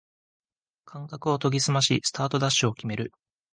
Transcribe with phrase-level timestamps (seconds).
[0.85, 3.11] 感覚を研ぎすましスタートダッシュを決める